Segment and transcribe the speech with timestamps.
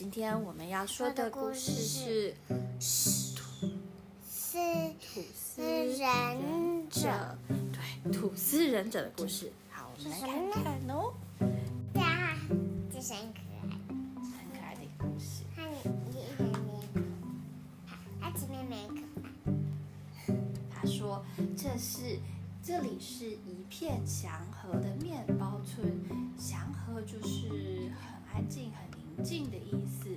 [0.00, 2.34] 今天我们要说的故事是
[2.80, 7.36] 是土司忍者。
[7.70, 9.52] 对，土司忍者的故事。
[9.70, 11.12] 好，我们来看看哦，
[11.92, 12.34] 对啊，
[12.90, 13.60] 这是很可爱，
[14.16, 15.42] 很可爱的一个故事。
[15.54, 17.04] 它也一点点，
[18.18, 18.94] 它前面没可
[20.32, 20.34] 爱。
[20.70, 21.22] 他说
[21.54, 22.18] ：“这是
[22.62, 25.92] 这里是一片祥和的面包村，
[26.38, 28.89] 祥和就是很安静、很
[29.20, 30.08] 宁静的意思。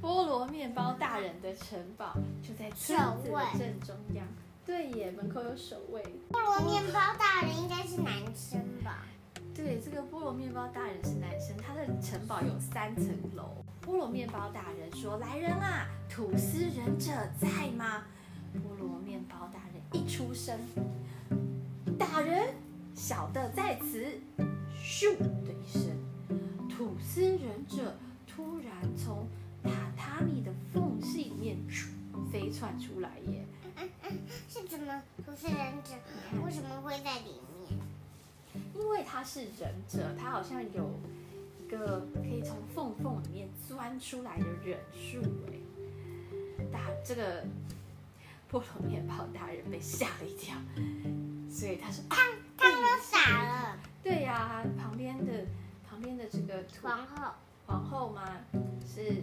[0.00, 4.26] 菠萝面包大人的城堡就在村子的正中央。
[4.64, 6.02] 对耶，门口有守卫。
[6.30, 9.06] 菠萝面包大人应该是男生吧？
[9.54, 13.64] 对，这个菠萝面包大人是男生，他的城堡有三层楼。
[13.84, 18.04] 菠萝面包大人说：‘来人啊，吐司忍者在吗？’
[18.56, 20.58] 菠萝面包大人一出声，
[21.98, 22.54] 大人，
[22.94, 24.18] 小的在此。
[24.82, 25.95] 咻的一声，
[35.36, 35.90] 是忍者
[36.44, 37.78] 为什么会在里面？
[38.74, 40.90] 因为他是忍者，他好像有
[41.60, 46.64] 一个可以从缝缝里面钻出来的忍术哎。
[46.72, 47.44] 大这个
[48.50, 50.56] 菠萝面包大人被吓了一跳，
[51.50, 52.16] 所以他说啊，
[52.56, 53.78] 他都傻了。
[54.02, 55.44] 对呀、旁边的
[55.88, 57.32] 旁边的这个皇后，
[57.66, 58.38] 皇后嘛
[58.86, 59.22] 是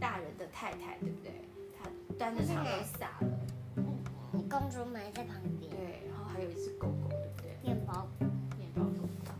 [0.00, 1.32] 大人的太太，对不对？
[1.78, 3.28] 他端着茶都洒了，
[4.50, 7.56] 公主埋在旁边，对，然后还有一只狗狗，对不对？
[7.62, 8.08] 面包
[8.58, 9.32] 面包狗狗。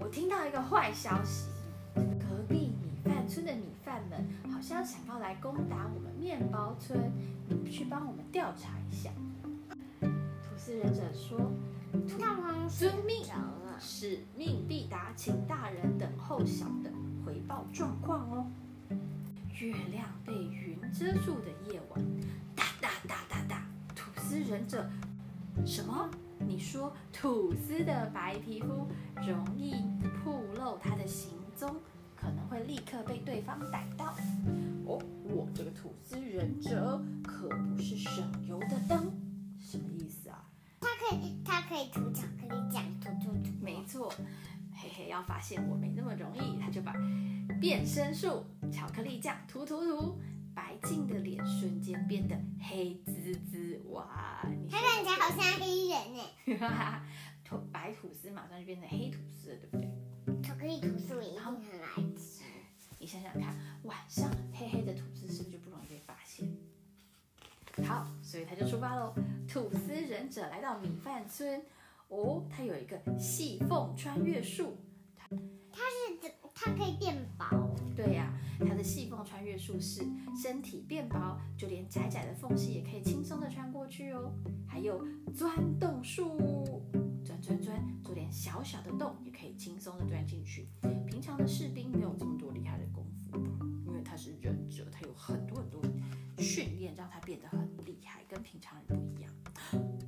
[0.00, 1.48] 我听到一个坏消息，
[1.94, 7.12] 隔壁米饭村的米饭们好像想要来攻打我们面包村，
[7.48, 9.10] 你去帮我们调查一下。
[10.00, 11.38] 吐司忍者说
[12.18, 13.24] 大王睡遵命：“。
[13.78, 16.90] 使命必达，请大人等候小的
[17.24, 18.46] 回报状况哦。”
[19.60, 22.04] 月亮被云遮住的夜晚，
[24.54, 24.88] 忍者，
[25.66, 26.08] 什么？
[26.38, 28.86] 你说吐司的白皮肤
[29.26, 29.74] 容易
[30.24, 31.74] 暴露他的行踪，
[32.14, 34.14] 可能会立刻被对方逮到。
[34.86, 39.10] 哦，我这个吐司忍者可不是省油的灯，
[39.58, 40.44] 什么意思啊？
[40.80, 43.50] 它可以，它可以涂巧克力酱，涂涂涂。
[43.60, 44.08] 没错，
[44.72, 46.94] 嘿嘿，要发现我没那么容易，他就把
[47.60, 50.18] 变身术、巧克力酱涂涂涂，
[50.54, 54.46] 白净的脸瞬间变得黑滋滋，哇！
[54.48, 56.22] 你它看起来好像黑人呢。
[56.58, 57.02] 像
[57.44, 60.42] 吐白吐司马上就变成黑吐司了，对不对？
[60.42, 62.44] 巧克力吐司我一定很爱吃。
[62.98, 66.48] 你想想看，晚上黑黑的吐司是不是就不容易被发现？
[67.86, 69.12] 好，所以他就出发喽。
[69.48, 71.60] 吐司忍者来到米饭村，
[72.08, 74.76] 哦，他有一个细缝穿越术。
[75.28, 76.30] 它是怎？
[76.54, 77.44] 它可以变薄。
[77.96, 80.02] 对呀、它的细缝穿越术是
[80.40, 84.32] 身体变薄，就连窄窄的缝隙也可以轻松的穿过去哦。
[84.66, 85.04] 还有
[85.34, 86.82] 钻洞术，
[87.24, 90.68] 钻钻钻，就连小小的洞也可以轻松的钻进去。
[91.06, 93.38] 平常的士兵没有这么多厉害的功夫，
[93.86, 95.80] 因为他是忍者，他有很多很多
[96.38, 99.32] 训练，让他变得很厉害，跟平常人不一样。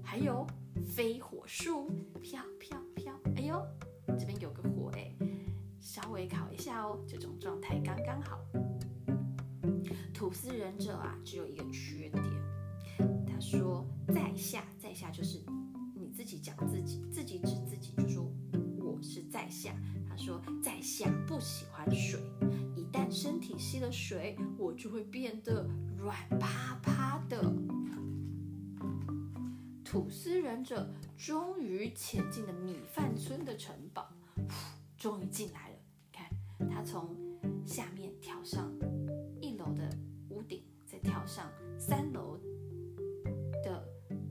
[0.02, 0.46] 还有
[0.84, 1.88] 飞火术，
[2.20, 3.60] 飘飘飘，哎呦，
[4.18, 4.86] 这边有个火。
[5.96, 8.38] 稍微烤一下哦，这种状态刚刚好。
[10.12, 12.22] 吐司忍者啊，只有一个缺点，
[13.26, 15.42] 他说在下，在下就是
[15.94, 18.30] 你自己讲自己，自己指自己，就说
[18.78, 19.74] 我是在下。
[20.06, 22.20] 他说在下不喜欢水，
[22.76, 27.42] 一旦身体吸了水，我就会变得软趴趴的。
[29.82, 34.06] 吐司忍者终于潜进了米饭村的城堡，
[34.98, 35.75] 终于进来了。
[36.70, 37.16] 他从
[37.64, 38.72] 下面跳上
[39.40, 39.88] 一楼的
[40.30, 42.38] 屋顶，再跳上三楼
[43.64, 43.86] 的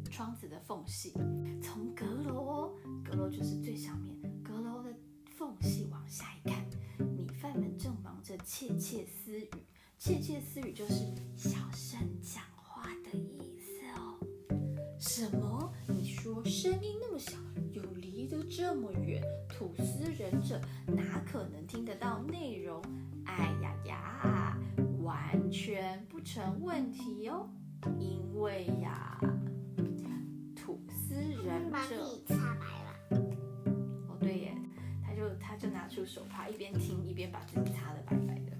[0.09, 1.13] 窗子的缝隙，
[1.61, 4.93] 从阁楼哦，阁楼就是最上面，阁楼的
[5.37, 6.65] 缝隙往下一看，
[7.15, 9.49] 米饭们正忙着窃窃私语。
[9.97, 10.93] 窃窃私语就是
[11.35, 14.19] 小声讲话的意思哦。
[14.99, 15.73] 什么？
[15.87, 17.37] 你说声音那么小，
[17.71, 22.14] 又离得这么远，吐司忍者哪可能听得到
[26.25, 27.47] 成问题哦，
[27.99, 29.17] 因为呀，
[30.55, 33.19] 吐司忍者己擦白了。
[34.09, 34.57] 哦对耶，
[35.05, 38.51] 他就他就拿出手帕，一边听一边把自己擦得白白的。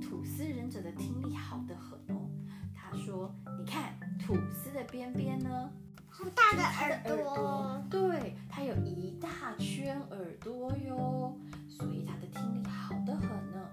[0.00, 2.28] 吐司忍者的听力好得很哦，
[2.74, 5.70] 他说：“你看吐司的边边呢，
[6.10, 11.34] 好大的耳朵，对，它有一大圈耳朵哟，
[11.66, 13.70] 所以它的听力好得很呢。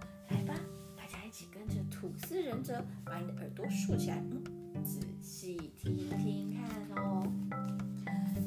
[1.34, 7.28] 起跟着吐司忍者，把你的耳朵竖起来，嗯，仔细听听看哦。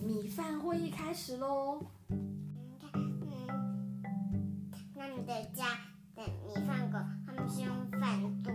[0.05, 1.85] 米饭会议开始喽。
[2.11, 2.79] 嗯，
[4.95, 5.79] 那你的家
[6.15, 8.53] 的米饭狗，他们是用饭做，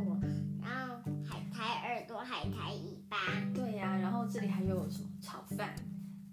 [0.61, 0.95] 然后
[1.25, 3.17] 海苔耳朵、海苔尾巴。
[3.53, 5.75] 对呀、然后这里还有什么炒饭、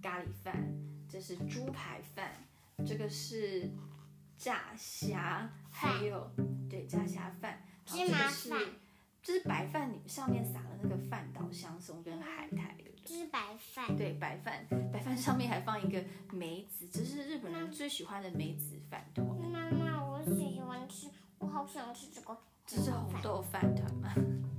[0.00, 0.72] 咖喱饭，
[1.08, 2.30] 这是猪排饭，
[2.86, 3.68] 这个是
[4.36, 6.30] 炸虾，还有
[6.70, 8.60] 对炸虾饭，然后这芝麻个是饭
[9.22, 13.02] 这是白饭里上面撒了那个饭岛香松跟海苔，对不对？
[13.04, 16.02] 这是白饭，对，白饭，白饭上面还放一个
[16.32, 21.08] 梅子，这是日本人最喜欢的梅子饭团，妈妈，我喜欢吃，
[21.38, 24.10] 我好想吃这个这是红豆饭团吗？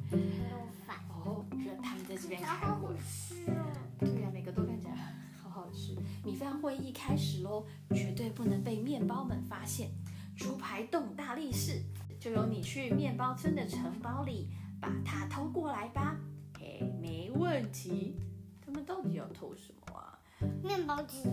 [0.10, 0.20] 红
[0.50, 2.96] 豆饭，哦，原来他们在这边好好开会。
[2.98, 3.66] 吃哦。
[4.00, 4.96] 对呀、每个都看起来
[5.36, 5.96] 好好吃。
[6.24, 9.90] 米饭会议开始喽，绝对不能被面包们发现。
[10.38, 11.82] 猪排洞大力士，
[12.20, 14.48] 就由你去面包村的城堡里
[14.82, 16.18] 把它偷过来吧。
[16.58, 18.16] 嘿，没问题。
[18.62, 20.20] 他们到底要偷什么啊？
[20.64, 21.24] 面包机，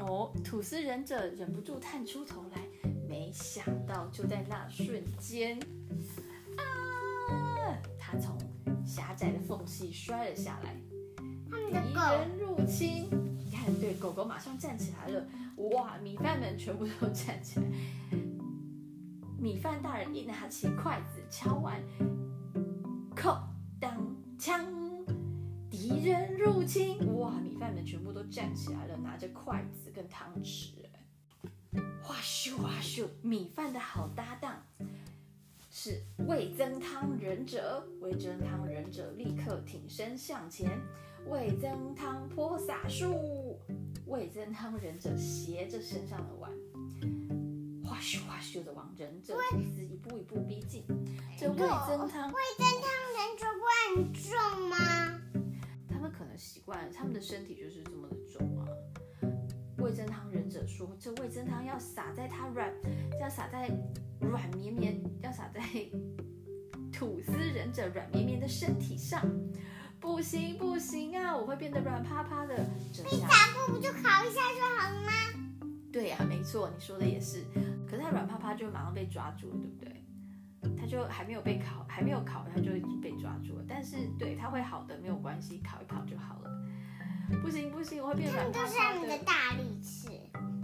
[0.00, 2.58] 哦，吐司忍者忍不住探出头来，
[3.08, 5.58] 没想到就在那瞬间，
[6.56, 6.62] 啊！
[7.98, 8.36] 他从
[8.84, 10.76] 狭窄的缝隙摔了下来。
[11.50, 13.08] 敌人入侵，
[13.38, 15.26] 你看，对，狗狗马上站起来了。
[15.72, 17.66] 哇，米饭们全部都站起来。
[19.38, 21.80] 米饭大人一拿起筷子，敲完，
[24.38, 24.64] 枪，
[25.68, 26.96] 敌人入侵。
[27.18, 30.74] 哇，米饭们全部都站起来了，拿着筷子跟汤匙。
[32.08, 34.62] 哇咻哇咻，米饭的好搭档
[35.70, 37.84] 是味增汤忍者。
[38.00, 40.80] 味增汤忍者立刻挺身向前，
[41.28, 43.58] 味增汤泼洒术。
[44.06, 46.50] 味增汤忍者斜着身上的碗，
[47.84, 49.36] 哗咻哗咻的往忍者
[49.76, 50.84] 一步一步逼近。
[51.36, 52.77] 这味增汤，味增
[56.38, 58.66] 习惯了，他们的身体就是这么的重啊。
[59.78, 62.72] 味增汤忍者说：“这味增汤要撒在它软，
[63.20, 63.70] 要撒在
[64.20, 65.60] 软绵绵，要撒在
[66.92, 69.24] 吐司忍者软绵绵的身体上。
[70.00, 72.54] 不行不行啊，我会变得软趴趴的。
[72.92, 75.12] 这下打过不就烤一下就好了吗？
[75.92, 77.44] 对呀、没错，你说的也是。
[77.88, 79.97] 可是它软趴趴就马上被抓住了，对不对？
[80.76, 83.64] 他就还没有被烤，还没有烤，他就已经被抓住了。
[83.68, 86.50] 但是对，他会好的，没有关系，烤一烤就好了。
[87.42, 90.08] 不行不行，我会变软趴他们都是他趴们的大力士，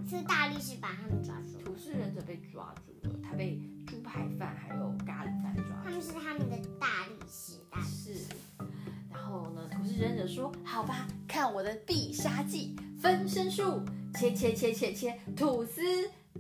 [0.09, 1.59] 是大力士把他们抓住。
[1.65, 5.85] 土司忍者被抓住了，他被猪排饭还有咖喱饭抓住。
[5.85, 8.15] 他们是他们的大力士，大力士。
[8.15, 8.35] 是，
[9.12, 13.85] 然后呢，土司忍者说：“好吧，看我的必杀技——分身术，
[14.15, 15.83] 切切切切切，吐司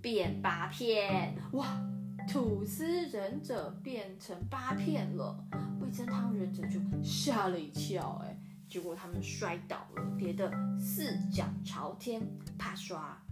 [0.00, 1.66] 变八片，哇！”
[2.26, 5.36] 吐司忍者变成八片了，
[5.80, 8.36] 味噌汤忍者就吓了一跳，哎，
[8.68, 12.20] 结果他们摔倒了，跌得四脚朝天，
[12.58, 13.22] 啪刷，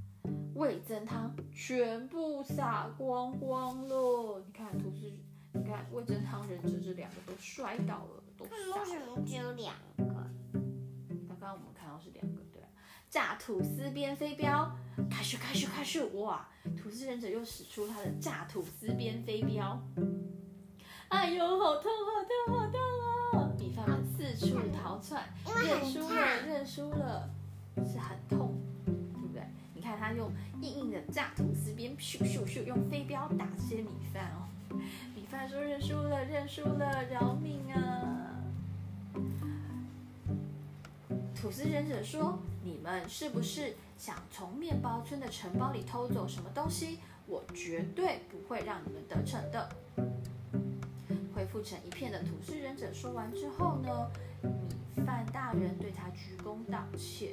[0.55, 4.43] 味噌汤全部洒光光了。
[4.47, 5.11] 你看吐司，
[5.53, 8.51] 你看味噌汤忍者这两个都摔倒了，都为
[8.87, 8.99] 什。
[9.07, 10.05] 么只有两个？
[11.29, 12.69] 刚刚我们看到是两个，对啊，
[13.11, 14.71] 炸吐司边飞镖，
[15.11, 15.52] 开咻开
[15.93, 16.49] 咻，哇！
[16.81, 19.79] 吐司忍者又使出他的炸吐司边飞镖，
[21.09, 22.81] 哎呦，好痛好痛好痛
[23.35, 23.53] 哦！
[23.59, 26.15] 米饭们四处逃窜，认输了。
[26.47, 27.29] 认输了，
[27.77, 29.43] 是很痛，对不对？
[29.75, 34.49] 你看他用硬硬的炸吐司边咻咻咻用飞镖打这些米饭哦，
[35.15, 37.82] 米饭说认输了认输了，饶命啊！
[41.43, 47.01] 吐司忍者说：“你们是不是想从面包村的城堡里偷走什么东西？
[47.27, 49.69] 我绝对不会让你们得逞的。”
[51.35, 54.09] 恢复成一片的吐司忍者说完之后呢，
[54.95, 57.33] 米饭大人对他鞠躬道歉。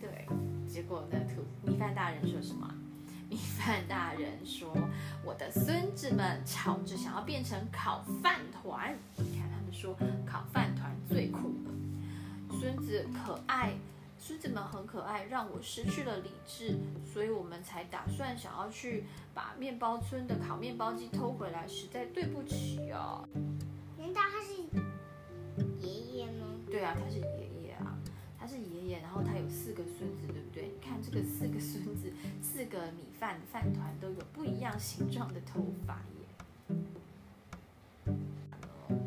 [0.00, 0.26] 对，
[0.66, 2.68] 结果呢，吐米饭大人说什么？
[3.30, 4.74] 米饭大人说
[5.24, 8.96] ：“我的孙子们吵着想要变成烤饭团。
[9.16, 13.74] 你看他们说烤饭团最酷了，孙子可爱，
[14.18, 16.76] 孙子们很可爱，让我失去了理智，
[17.12, 23.26] 所以我们才打算想要去把面包村的烤面包机偷回来，实在对不起哦。
[23.98, 24.54] 难道他是
[25.80, 26.46] 爷爷吗？
[26.68, 27.61] 对啊，他是爷爷啊，
[28.42, 30.64] 他是爷爷，然后他有四个孙子，对不对？
[30.64, 36.26] 你看这个四个孙子，四个米饭饭团都有不一样形状的头发耶。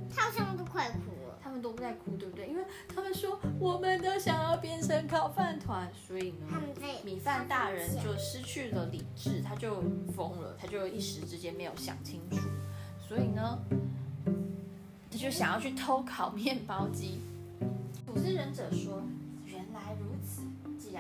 [0.10, 1.38] 他好像都快哭了。
[1.44, 2.48] 他们都不在哭，对不对？
[2.48, 6.62] 因为他们说我们都想要变成烤饭团，所以呢，
[7.04, 9.82] 米饭大人就失去了理智，他就
[10.16, 12.38] 疯了，他就一时之间没有想清楚，
[13.06, 13.60] 所以呢，
[15.12, 17.20] 他就想要去偷烤面包机。
[18.06, 19.15] 吐司忍者说：“原来如此，既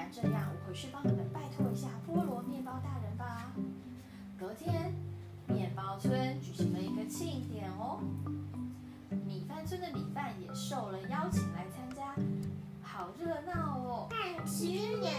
[0.05, 3.51] 然这样，我回去帮你们拜托一下菠萝面包大人吧。”
[4.37, 4.93] 隔天，
[5.47, 7.99] 面包村举行了一个庆典哦，
[9.09, 12.13] 米饭村的米饭也受了邀请来参加，
[12.83, 14.07] 好热闹哦！
[14.11, 15.11] 看吃耶，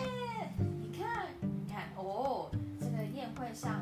[0.80, 3.72] 你看，你看哦，这个宴会上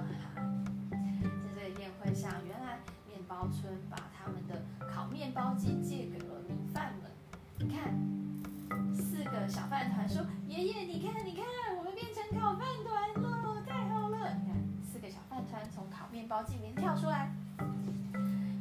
[16.44, 17.32] 烤面包机里面跳出来。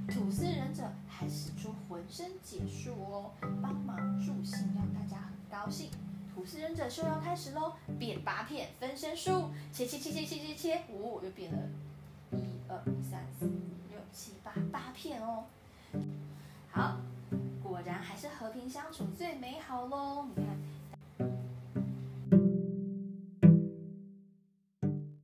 [0.08, 5.90] 吐司忍者还使出浑身解数哦，帮忙助兴，让大家很高兴。
[6.34, 7.74] 吐司忍者秀要开始喽！
[8.00, 11.60] 变八片分身术，切切切切切切切，哦，又变了
[12.32, 12.38] 一
[12.68, 13.60] 二三四五
[13.92, 15.44] 六七八八片哦。
[16.72, 16.98] 好，
[17.62, 20.25] 果然还是和平相处最美好喽！
[20.36, 20.46] 你看，